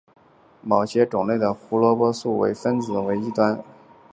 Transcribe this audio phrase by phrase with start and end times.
[0.63, 4.05] 某些种类的胡萝卜素的分子的一端或两端为烃环。